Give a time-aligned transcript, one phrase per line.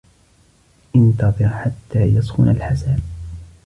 [0.95, 2.99] انتظر حتى يسخن الحساء.